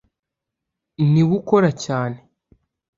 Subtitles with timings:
[1.11, 2.17] niwe ukora cyane